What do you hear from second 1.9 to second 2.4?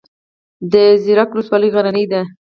ده